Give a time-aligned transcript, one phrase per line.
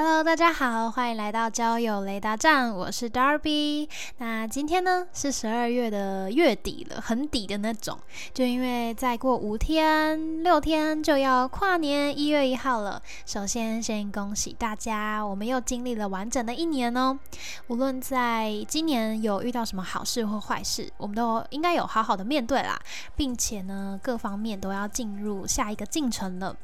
[0.00, 3.88] Hello，大家好，欢迎来到交友雷达站，我是 Darby。
[4.18, 7.98] 那今天呢是十二月的月底了，很底的那种，
[8.32, 13.02] 就因为再过五天、六天就要跨年一月一号了。
[13.26, 17.18] 首先，先恭喜大家，我们又经历了完整的一年哦。
[17.66, 22.78] 无论在今年有遇到什么好事或坏事，我们都应该有好好的面对啦，
[23.16, 26.54] 并且呢，各方面都要进入下一个进程了。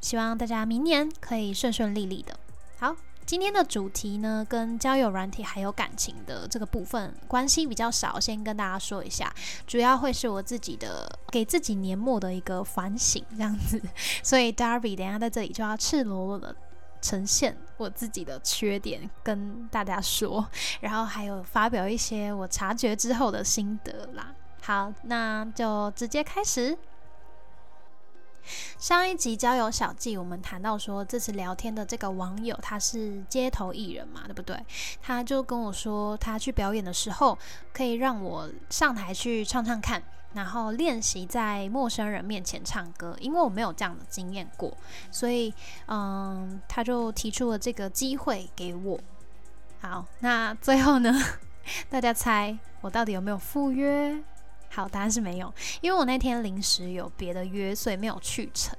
[0.00, 2.38] 希望大家明年可以顺顺利利的。
[2.80, 2.94] 好，
[3.26, 9.34] 今天的主题呢，跟交友软体还有感情的这个部分关系比较少，先跟大家说一下，
[9.66, 13.82] 主要会是我自己的给自己年末的一个反省这样子，
[14.22, 16.54] 所以 Darby 等下在这里就要赤裸裸的
[17.02, 20.46] 呈现我自己的缺点跟大家说，
[20.80, 24.32] 然后还有发表一些我察觉之后的心得啦。
[24.62, 26.78] 好，那就直接开始。
[28.78, 34.56] 上一集交友小记，我们谈到说，这次聊天的这个网友他是街头艺人嘛，对不对？
[35.02, 37.38] 他就跟我说，他去表演的时候，
[37.72, 44.72] 可以让我上台去唱唱看，然后练习在陌生人面前唱歌，因为我没有这样的经验过，
[45.10, 45.52] 所以，
[45.86, 48.98] 嗯，他就提出了这个机会给我。
[49.80, 51.12] 好，那最后呢，
[51.90, 54.22] 大家猜我到底有没有赴约？
[54.70, 58.76] 好，答案是没有，因为我那天临时有别的约，所以没有去成。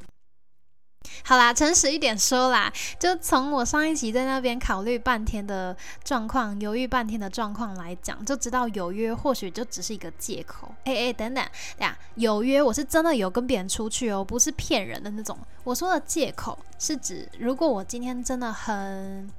[1.23, 10.73] 好啦，诚实一点说啦，就从我上一集在那边考虑半天的状况，犹豫半天的状况来讲，就知道有约或许就只是一个借口。
[10.83, 11.43] 哎哎，等等，
[11.79, 15.37] 呀，有约我是真的有跟别人出去哦，不是骗人的那种。
[15.63, 19.29] 我说的借口是指，如果我今天真的很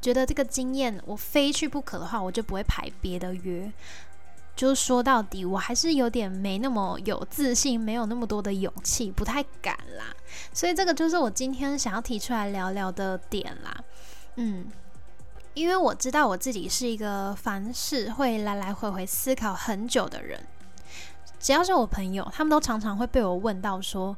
[0.00, 3.72] 觉得这个经验我非去不可的话，我就不会排别的约。
[4.56, 10.06] 就是说到底，我还是有点没那么有自信，没有那么多的勇气，不太敢啦。
[10.52, 13.84] 所以这个就是我今天想要提出来聊聊的点啦。
[14.36, 14.66] 嗯，
[15.52, 20.40] 因为我知道我自己是一个凡事会来来回回思考很久的人。
[21.38, 24.16] 只要是我朋友，他们都常常会被我问到说：“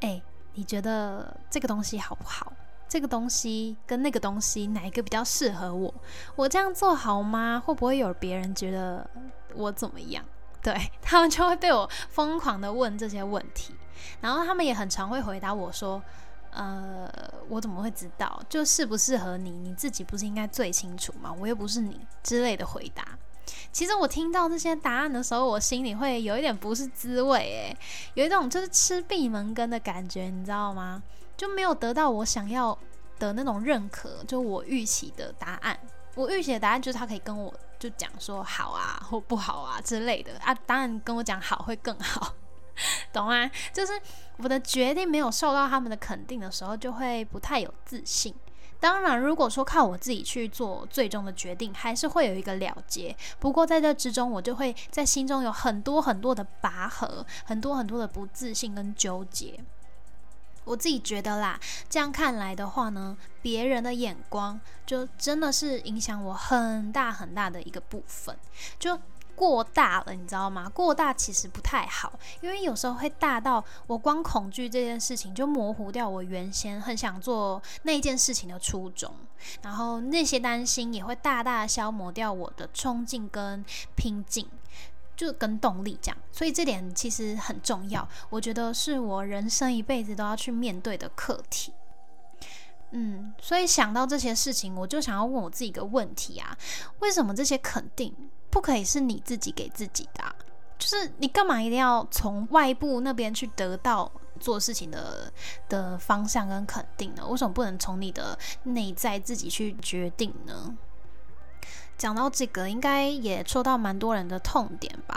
[0.00, 0.20] 哎，
[0.54, 2.52] 你觉得这个东西好不好？
[2.90, 5.94] 这个东西跟那个东西哪一个比较适合我？
[6.34, 7.62] 我这样做好吗？
[7.64, 9.08] 会不会有别人觉得？”
[9.54, 10.24] 我怎么样？
[10.60, 13.74] 对 他们就会被我疯狂的问这些问题，
[14.20, 16.02] 然后他们也很常会回答我说
[16.50, 17.08] ：“呃，
[17.48, 18.42] 我怎么会知道？
[18.48, 21.32] 就适不适合你，你自己不是应该最清楚吗？
[21.32, 23.16] 我又不是你之类的回答。”
[23.72, 27.76] 其实我听到这些答案的时候，我心里会有一点不是滋味，诶，
[28.14, 31.02] 有一种就是吃闭门羹的感觉，你知道吗？
[31.40, 32.76] 就没有得到我想要
[33.18, 35.80] 的那种认可，就我预期的答案。
[36.14, 37.50] 我预期的答案就是他可以跟我。
[37.78, 42.34] 就讲说好啊或不好啊之类的啊，当然跟我讲好会更好，
[43.10, 43.50] 懂吗？
[43.72, 43.92] 就是
[44.36, 48.34] 我的决定没有受到他们的肯定的时候，就会不太有自信。
[48.78, 53.16] 当然，如果说靠我自己去做最终的决定，还是会有一个了结。
[53.38, 59.58] 不过在这之中，我就会在心中有很多很多的拔河，很多很多的不自信跟纠结。
[60.64, 68.36] 我自己觉得啦，这样看来的话呢，别人的眼光就真的是影响我很大很大的一个部分，
[68.78, 68.98] 就
[69.34, 70.68] 过大了，你知道吗？
[70.68, 72.12] 过大其实不太好，
[72.42, 79.10] 因为有时候会大到我光恐惧这件事情就模糊掉我原先很想做那件事情的初衷，
[79.62, 83.64] 然后那些担心也会大大消磨掉我的冲劲跟
[83.96, 84.46] 拼劲。
[85.26, 88.08] 就跟动力这样，所以这点其实很重要。
[88.30, 91.74] 我觉得是我人生一辈子都要去面对的课题。
[92.92, 96.56] 嗯，所以想到这些事情，我就想要问我自己一个问题啊：
[97.00, 98.14] 为什么这些肯定
[98.48, 100.24] 不可以是你自己给自己的？
[100.78, 104.10] 就是你干嘛一定要从外部那边去得到
[104.40, 105.30] 做事情的
[105.68, 107.26] 的方向跟肯定呢？
[107.28, 110.74] 为什么不能从你的内在自己去决定呢？
[112.00, 115.14] 讲到这个，应该也戳到蛮多人的痛点吧。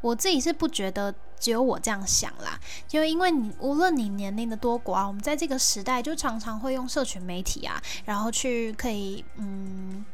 [0.00, 2.58] 我自己是不觉得只有我这样想啦，
[2.88, 10.06] 就因为你无论你年龄的多寡，我们在这个时代就常常会用社群媒体啊，然后去可以嗯，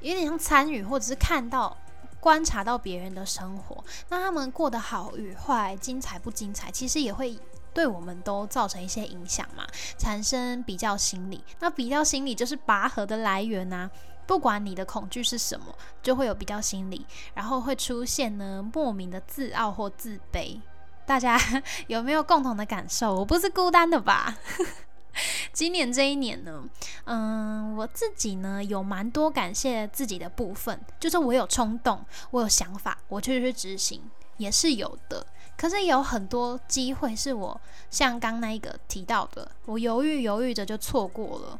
[0.00, 1.76] 有点像参与或者是看到、
[2.20, 7.36] 观察到别人的生活，那他们过得好与坏、精彩不精彩，其实也会
[7.74, 9.66] 对我们都造成一些影响嘛，
[9.98, 11.42] 产生比较心理。
[11.58, 13.90] 那比较心理就是拔河的来源呐。
[14.28, 20.60] 不管你的恐惧是什么，就会有比较心理，然后会出现呢莫名的自傲或自卑。
[21.06, 21.40] 大家
[21.88, 23.14] 有没有共同的感受？
[23.14, 24.36] 我不是孤单的吧？
[25.54, 26.62] 今年这一年呢，
[27.06, 34.02] 嗯，我自己呢有蛮多感谢自己的部分，就是我有冲动，我有想法，我就去执行，
[34.36, 35.26] 也是有的。
[35.56, 37.60] 可是有很多机会是我
[37.90, 41.58] 像刚那一个提到的，我犹豫犹豫着就错过了。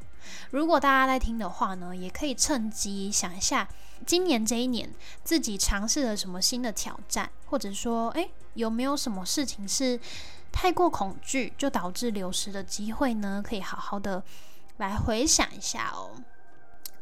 [0.51, 3.69] 如果大家在听的话呢，也可以趁机想一下，
[4.07, 4.93] 今年这一年
[5.25, 9.99] 自己尝试了什么新的挑战，或者说，诶，有没有什么事情是
[10.51, 13.43] 太过恐惧就导致流失的机会呢？
[13.45, 14.23] 可以好好的
[14.79, 16.13] 来回想一下哦。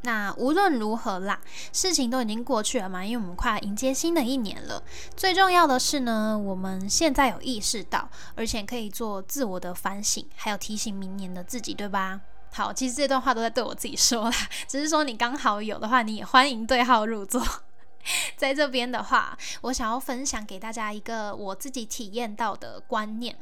[0.03, 1.41] 那无论如何啦，
[1.73, 4.81] 事情都已经过去了嘛，因为我们快迎接新的一年了。
[5.17, 12.21] 最重要的是呢，我们现在有意识到，而且可以做自我的反省，还有提醒明年的自己，对吧？
[12.57, 14.37] 好，其实这段话都在对我自己说啦，
[14.67, 17.47] 只是说你刚好有的话，你也欢迎对号入座。
[18.35, 23.37] 在这边的话，我想要分享给大家一个我自己体验到的观念：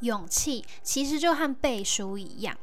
[0.00, 2.58] 勇气其实就和背书一样。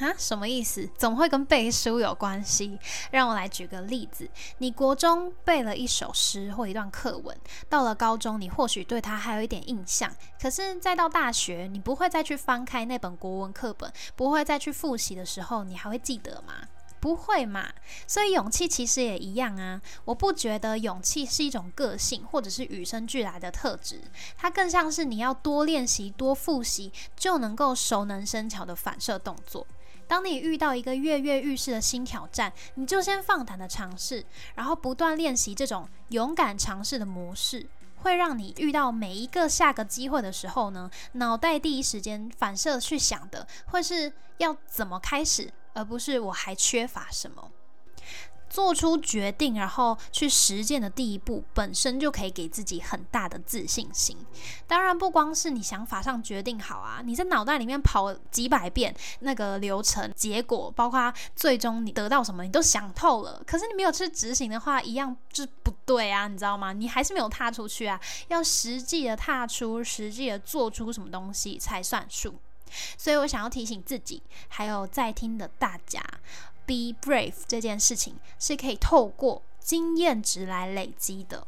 [0.00, 0.88] 啊，什么意思？
[0.96, 2.78] 怎么会跟背书有关系？
[3.10, 4.28] 让我来举个例子：
[4.58, 7.36] 你国中背了一首诗或一段课文，
[7.68, 10.10] 到了高中，你或许对它还有一点印象。
[10.40, 16.54] 可是再到大学，你不会再去翻开那本国文课本，不会再去复习的时候，你还会记得吗？
[16.98, 17.68] 不会嘛。
[18.06, 19.80] 所以勇气其实也一样啊。
[20.04, 24.00] 我不觉得勇气是一种个性，或者是与生俱来的特质，
[24.36, 29.66] 它更像是你要多练习、多复习，就能够熟能生巧的反射动作。
[30.12, 34.22] 当你遇到一个跃跃欲试的新挑战，你就先放胆的尝试，
[34.54, 37.66] 然后不断练习这种勇敢尝试的模式，
[38.02, 47.50] 会让你遇到每一个下个机会的时候呢，脑袋第一时间反射去想的会是要怎么开始，而不是我还缺乏什么。
[48.52, 54.14] 做出决定，然后去实践的第一步，本身就可以给自己很大的自信心。
[54.66, 63.42] 当然，不光是你想法上决定好啊，你在脑袋里面跑几百遍那个流程，结果包括最终你得到什么，你都想透了。
[63.46, 66.74] 可是你没有去执行的话，一样是不对啊，你知道吗？
[66.74, 72.34] 你还是没有踏出去啊，要实际的踏出，实际的做出什么东西才算数。
[72.96, 76.02] 所以我想要提醒自己，还有在听的大家。
[76.66, 81.46] Be brave 这件事情是可以透过经验值来累积的。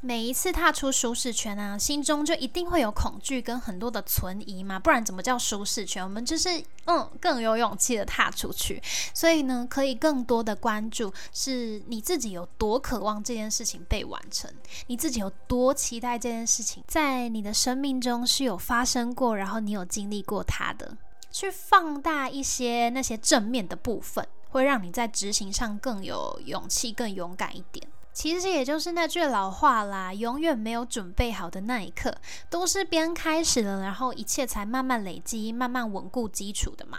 [0.00, 6.02] 每一次踏出舒适圈啊，心中就一定会有恐惧跟很多的存疑嘛，不然怎么叫舒适圈？
[6.02, 8.82] 我们就是嗯更有勇气的踏出去。
[9.14, 14.50] 所以呢，可以更多的关注是你自己有多渴望这件事情被完成，
[14.86, 20.96] 你自己有多期待这件事情在你的生命中是有发生过，然后你有经历过它的。
[21.36, 27.86] 去放大一些那些正面的部分，会让你在执行上更有勇气、更勇敢一点。
[28.10, 32.16] 其实也就是那句老话啦，永远没有准备好的那一刻，
[32.48, 36.98] 都是边开始了，然后一切才慢慢累积、慢慢稳固基础的嘛。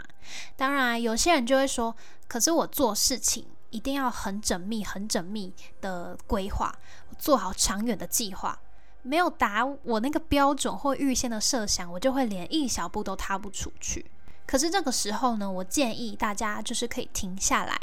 [0.54, 1.96] 当然，有些人就会说，
[2.28, 6.72] 可是我做事情一定要很缜密、很缜密的规划，
[7.18, 8.56] 做好长远的计划，
[9.02, 14.08] 没有达我那个标准或预先的设想，我就会连一小步都踏不出去。
[14.48, 17.78] 可是这个时候呢，我建议大家就是可以停下来，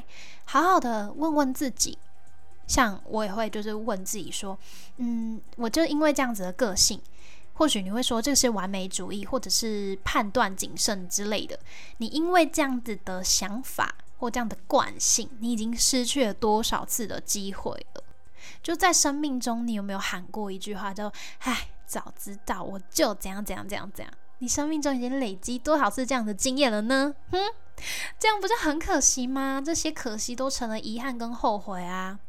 [0.46, 1.96] 好好的问问自己。
[2.66, 4.58] 像我也会就是问自己说，
[4.98, 7.00] 嗯，我就因为这样子的个性，
[7.54, 11.60] 或许你会说这是完美主义，或者是判断谨慎之类的。
[11.98, 18.04] 你因为这样子的想法或这样的惯性，你已经失去了多少次的机会了？
[18.64, 24.12] 就在生命中，你有没有喊过一句话，就唉，早知道我就怎样怎样怎样怎样。
[24.40, 27.14] 你生命中已经累积多少次这样的经验了呢？
[27.32, 27.40] 哼，
[28.20, 29.62] 这样不是很可惜吗？
[29.64, 32.20] 这些可惜都成了遗憾跟后悔啊！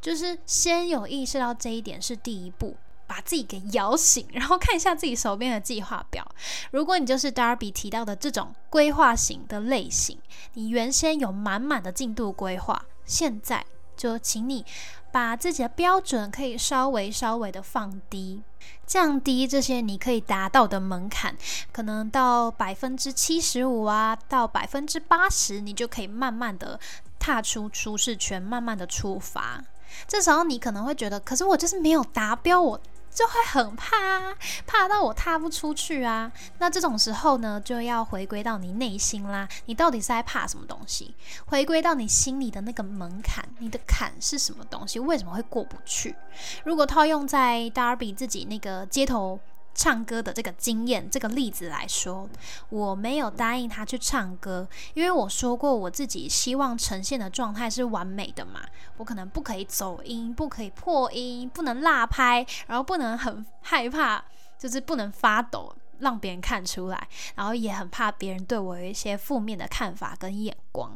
[0.00, 6.26] 就是先有意识到这一点是第一步，把自己给摇醒，然后看一下自己手边的计划表。
[6.70, 10.18] 如果你就是 Darby 提到的这种规划型的类型，
[10.54, 13.64] 你原先有满满的进度规划，现在
[13.96, 14.64] 就请你
[15.10, 18.42] 把自己的标准可以稍微稍微的放低。
[18.86, 21.36] 降低这些你可以达到的门槛，
[21.72, 26.80] 可能到百分之七十五啊，到百分之八十，你就可以慢慢的
[27.18, 29.62] 踏出舒适圈，慢慢的出发。
[30.06, 32.80] 这时候你可能会觉得，可是我就是没有达标，我。
[33.18, 36.30] 就会很怕啊，怕到我踏不出去啊。
[36.58, 39.48] 那这种时候呢，就要回归到你内心啦。
[39.64, 41.12] 你到底是在怕什么东西？
[41.46, 45.00] 回归到你心里的那个门槛，你的坎是什么东西？
[45.00, 46.14] 为什么会过不去？
[46.62, 49.40] 如果套用在 Darby 自己那个街头。
[49.78, 52.28] 唱歌的这个经验，这个例子来说，
[52.68, 58.60] 我没有答应他去唱歌，因为我说过我自己希望呈现的状态是完美的嘛，
[58.96, 64.24] 我可能不可以走音，不可以破音，不能落拍，然后不能很害怕，
[64.58, 70.92] 就是不能发抖，让别人看出来，然后也很怕别人对我有一些负面的看法跟眼光。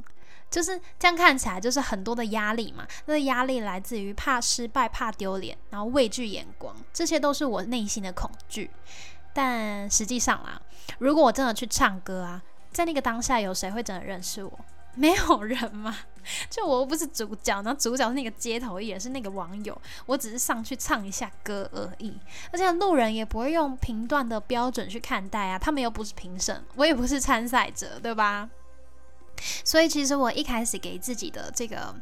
[0.52, 2.86] 就是这样看起来，就是很多的压力嘛。
[3.06, 8.70] 那个压力来自于怕失败、怕丢脸，然后畏惧眼光，这些都是我内心的恐惧。
[9.32, 10.60] 但实际上啦，
[10.98, 14.52] 如果我真的去唱歌啊，在那个当下，有谁会真的认识我？
[14.94, 15.96] 没有人嘛。
[16.48, 22.16] 就我又不是主角，然后主角是那个街头艺人，是那个网友，我只是上去唱一下歌而已。
[22.52, 28.48] 而且路人也不会用评断的标准去看待啊，他们又不是评审，我也不是参赛者，对吧？
[29.64, 31.94] 所以其实我一开始给自己的这个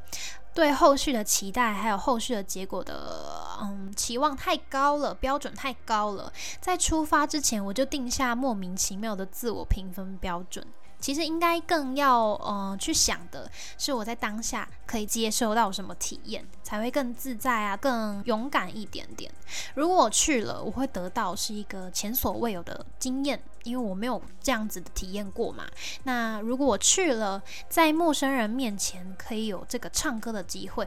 [0.54, 6.32] 对后续的期待，还有后续的结果的嗯期望太高了，标准太高了。
[6.60, 10.66] 在出发之前，我就定下莫名其妙的自我评分标准。
[11.00, 19.32] 其实应该更要呃去想的是，我在当下可以接受到什么体验，才会更自在啊，更勇敢一点点。
[19.74, 25.66] 如果我去了，我会得到是一个前所未有的经验，因为我没有这样子的体验过嘛。
[26.04, 30.86] 那如果我去了，在陌生人面前可以有这个唱歌的机会，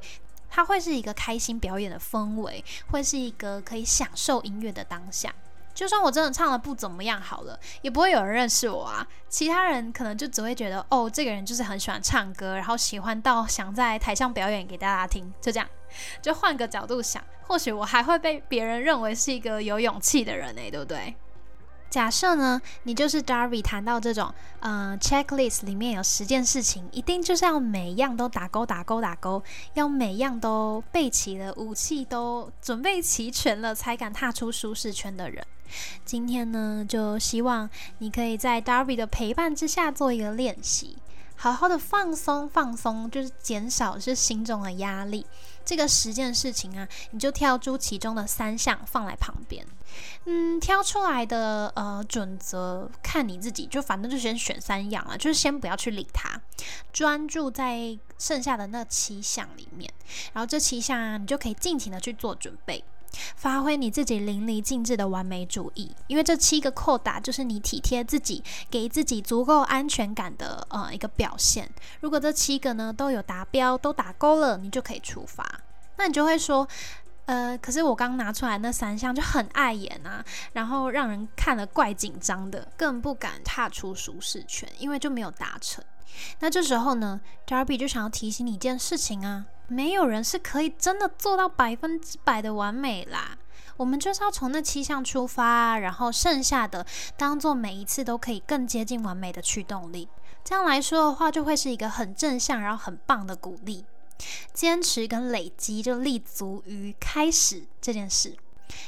[0.50, 5.34] 它会是一个开心表演的氛围，会是一个可以享受音乐的当下。
[5.74, 9.08] 就算我真的唱的不怎么样，好了，也不会有人认识我啊。
[9.27, 15.68] 其他人可能就只会觉得，哦，这个人就是很喜欢唱歌，然后喜欢到想在台上表演给大家听，就这样。
[16.22, 21.15] 就换个角度想，或许我还会被别人认为是一个有勇气的人呢，对不对？
[21.89, 29.44] 假设呢，你就是 Darby 谈到这种，呃，checklist 里面有十件事情，一定就是要每样都打勾打勾打勾，
[29.75, 35.46] 要每样都备齐了，武器都准备齐全了，才敢踏出舒适圈的人。
[36.05, 40.98] 今天呢，就希望你可以在 Darby 的陪伴之下做一个练习，
[41.36, 45.25] 好好的放松放松，就是减少是心中的压力。
[45.65, 49.65] 这个十件事情啊，你就挑出其中的三项放在旁边。
[50.25, 56.38] 嗯，挑出来的呃准则看你自己，就反正就先选三样啊，就是先不要去理它，
[56.91, 59.89] 专注在剩下的那七项里面。
[60.34, 62.84] 然后这七项啊，你就可以尽情的去做准备，
[63.36, 65.96] 发挥你自己淋漓尽致的完美主义。
[66.08, 71.70] 因为这七个扣打就是你体贴自己，给自己足够安全感的呃一个表现。
[72.01, 75.46] 如果这七个呢都有达标，都打勾了，你就可以出发。
[75.98, 76.67] 那你就会说。
[77.25, 85.82] 呃，可是我刚拿出来那三项就很碍眼啊，然后让人看了怪紧张的，更不敢踏出舒适圈，因为就没有达成。
[86.39, 93.38] 那这时候呢，Darby 就想要提醒你一件事情啊，没有人是可以真的做到百分之百的完美啦。
[93.77, 96.86] 我们就是要从那七项出发，然后剩下的
[97.17, 100.08] 当做每一次都可以更接近完美的驱动力。
[100.43, 103.84] 这样来说的话，就会是一个很正向，然后很棒的鼓励。
[104.53, 108.36] 坚持跟累积就立足于开始这件事，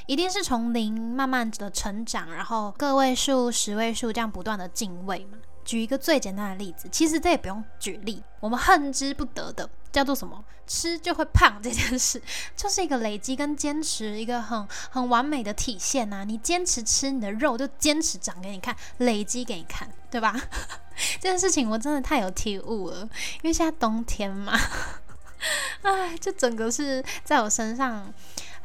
[0.05, 5.39] 一定是从零慢慢的成长，然后个位数、十位数这样不断的进位嘛。
[5.65, 10.41] 举一个最简单的例子，其实这也不用举例，我们恨之不得的叫做什么？
[10.67, 12.19] 吃就会胖这件事，
[12.55, 16.23] 就是一个累积跟坚持，一个很很完美的体现呐。
[16.25, 20.35] 你坚持吃你的肉，就坚持长给你看，累积给你看，对吧？
[21.19, 24.57] 这件事情我真的太有体悟了，因为现在冬天嘛。
[25.83, 28.11] 哎，就整个是在我身上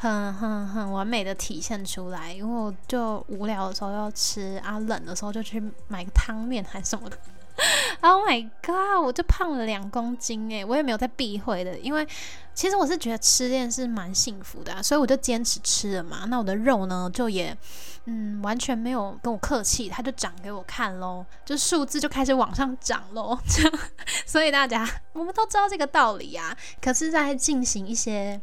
[0.01, 7.19] 很很很完美的体现出来，因为我就无聊的时候要吃啊，冷的时候就去买个汤面还是什么的。
[8.03, 9.05] Oh my god！
[9.05, 12.07] 我就胖了两公斤诶，我也没有在避讳的，因为
[12.55, 16.25] 其实我是觉得吃练是蛮幸福的，所以我就坚持吃了嘛。
[16.29, 17.55] 那我的肉呢，就也
[18.07, 23.39] 嗯完全没有跟我客气，它就长给我看喽，就数字就开始往上涨喽。
[24.25, 28.41] 所以大家我们都知道这个道理啊，可是，在进行一些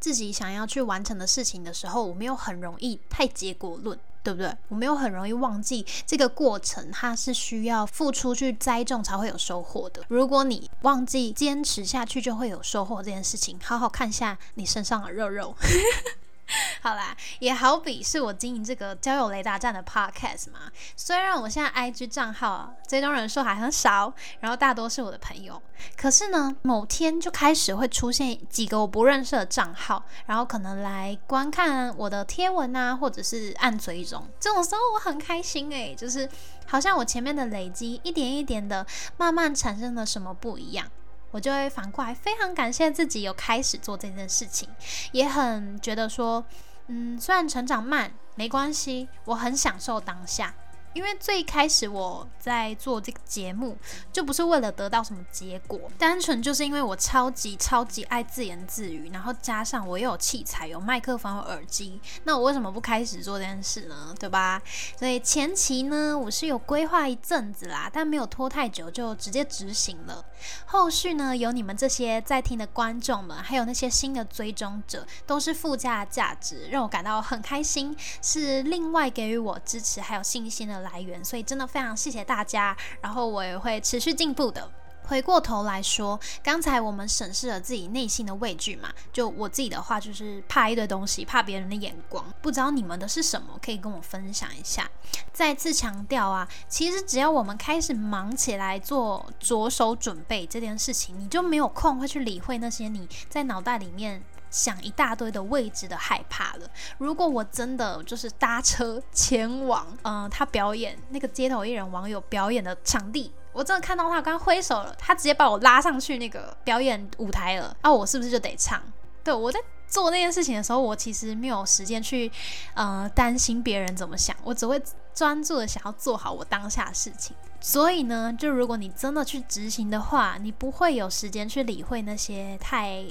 [0.00, 3.98] 自己想要去完成的事情的时候，我们又很容易太结果论。
[4.24, 4.50] 对不对？
[4.68, 10.02] 我们又很容易忘记这个过程，它是需要付出去栽种才会有收获的。
[10.08, 15.54] 如果你忘记坚持下去就会有收获这件事情，好好看一下你身上的肉肉。
[16.82, 20.70] 好啦，也好比是我经营这个交友雷达站的 podcast 嘛。
[20.94, 25.60] 虽然我现在 IG 账号啊追踪人数还很少，然后大多是我的朋友，
[25.96, 34.28] 可是呢，某天就开始会出现几个我不认识的账号，然后可能来观看我的贴文啊，或者是按追踪。
[34.38, 36.28] 这种时候我很开心诶，就是
[36.66, 38.86] 好像我前面的累积一点一点的
[39.16, 40.86] 慢慢产生了什么不一样。
[41.34, 44.68] 我就会反过来非常感谢自己有开始做这件事情，
[45.10, 46.44] 也很觉得说，
[46.86, 50.54] 嗯，虽然成长慢没关系，我很享受当下。
[50.94, 53.76] 因为最开始我在做这个节目，
[54.12, 64.14] 就不是为了得到什么结果，单纯就是因为我超级超级爱自言自语，然后加上我又有器材，有麦克风、有耳机，那我为什么不开始做这件事呢？
[64.18, 64.62] 对吧？
[64.96, 70.24] 所以前期呢，我是有规划一阵子啦，但没有拖太久，就直接执行了。
[70.66, 81.24] 后续呢，有你们这些在听的观众们，还有那些新的追踪者，都是附加价值，让我感到很开心，是另外给予我支持还有信心的来源。
[81.24, 84.70] 所以真的非常谢谢大家，然后我也会持续进步的。
[85.06, 92.24] 回过头来说，刚才我们审视了自己内心的畏惧嘛，就我自己的话就是怕一堆东西，怕别人的眼光。
[92.40, 94.90] 不知道你们的是什么，可以跟我分享一下。
[95.30, 104.22] 再次强调啊，其实只要我们开始忙起来做着手准备这件事情，你就没有空会去理会那些你在脑袋里面
[104.54, 106.70] 想一大堆的未知的害怕了。
[106.98, 113.32] 如果我真的就是搭车前往，嗯，他表演那个街头艺人网友表演的场地。
[113.52, 117.92] 我真的看到他刚挥手了，他直接把我拉上去那个表演舞台了啊！
[117.92, 118.80] 我是不是就得唱？
[119.24, 119.58] 对我在
[119.88, 122.30] 做那件事情的时候，我其实没有时间去
[122.74, 124.80] 呃担心别人怎么想，我只会
[125.12, 127.34] 专注的想要做好我当下的事情。
[127.60, 133.04] 所以呢，就如果你真的去执行的话，你不会有时间去理会那些太。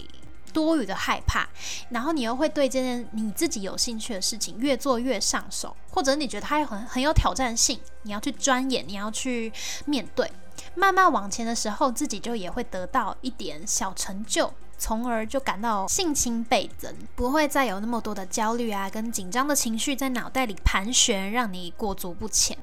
[0.54, 1.48] 多余的害怕，
[1.90, 9.52] 然后你又会对这件你自己有兴趣的事情越做越上手，或者你觉得它很很有挑战性，你要去钻研，你要去
[9.86, 10.32] 面对，
[10.76, 22.58] 慢慢往前的时候，自己就也会得到一点小成就，从而就感到性情倍增，不会再有那么多的焦虑啊跟紧张的情绪在脑袋里盘旋，让你过足不前。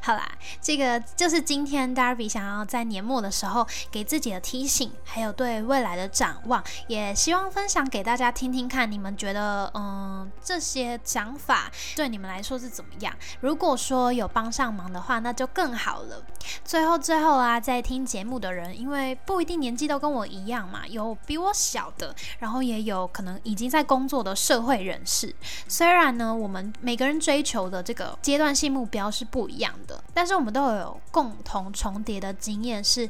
[0.00, 0.28] 好啦，
[0.60, 13.14] 这个就是今天 Darby 想要在年末的时候给自己的提醒，还有对未来的展望，也希望分享给大家听听看，你们觉得嗯这些想法对你们来说是怎么样？
[13.40, 16.24] 如果说有帮上忙的话，那就更好了。
[16.64, 25.32] 最后最后啊，在听节目的人，因为不一定年纪都跟我一样嘛，有比我小的，然后也有可能已经在工作的社会人士。
[25.68, 29.61] 虽然呢，我们每个人追求的这个阶段性目标是不一样。
[29.62, 33.08] 样的，但是我们都有共同重叠的经验，是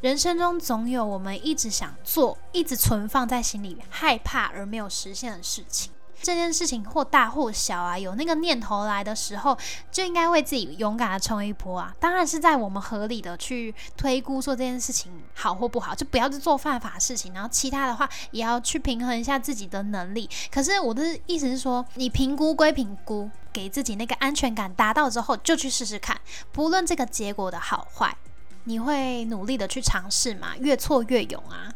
[0.00, 5.92] 人生中总有我们一直想做、一直存放在心里、害怕而没有实现的事情。
[6.22, 9.56] 这件事情或大或小啊，有那个念头来的时候，
[9.90, 11.94] 就应该为自己勇敢的冲一波啊！
[11.98, 17.32] 当然是在我们合理的去推估说这件事情好或不好，就不要去做犯法事情。
[17.32, 20.28] 然后其他的话，也要去平衡一下自己的能力。
[20.50, 23.30] 可是我的意思是说，你评估归评估。
[23.50, 26.16] 给自己那个安全感达到之后，就去试试看，
[26.52, 28.16] 不论这个结果的好坏，
[28.64, 30.56] 你会努力的去尝试嘛？
[30.58, 31.66] 越挫越勇啊！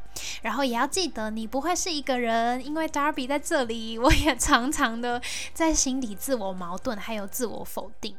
[0.42, 5.20] 然后也要记得，你不会是一个人，因为 Darby 在这里，我也常常的
[5.54, 8.16] 在心底自我矛盾，还有自我否定。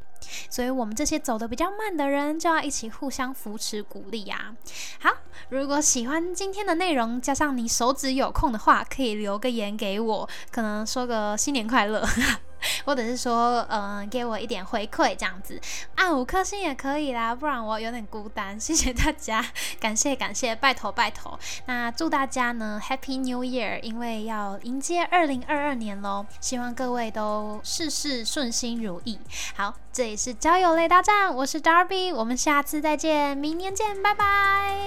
[0.50, 4.56] 所以，我们这些走的比较慢的人，就要一起互相扶持、鼓励呀。
[5.00, 5.12] 好，
[5.50, 12.08] 如果喜欢今天的内容，加上你手指有空的话，可以留个言给我，可能说个新年快乐。
[12.86, 15.60] 或者是说，嗯，给我一点回馈这样子，
[15.96, 18.60] 按五颗星也可以啦，不然我有点孤单。
[18.60, 19.44] 谢谢大家，
[19.80, 21.40] 感谢感谢，拜托拜托。
[21.66, 23.80] 那祝大家呢，Happy New Year！
[23.82, 29.20] 因为要迎接二零二二年喽，希望各位都事事顺心如意。
[29.56, 34.78] 好，这里是交友类大战，我是 Darby，我们下次再见，明年见，拜拜。